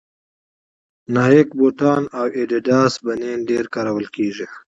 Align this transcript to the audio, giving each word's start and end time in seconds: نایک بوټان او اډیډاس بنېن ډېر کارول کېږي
نایک 1.13 1.49
بوټان 1.57 2.03
او 2.17 2.25
اډیډاس 2.41 2.93
بنېن 3.05 3.39
ډېر 3.49 3.65
کارول 3.75 4.05
کېږي 4.15 4.47